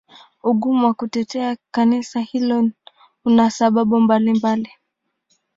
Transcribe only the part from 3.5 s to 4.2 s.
sababu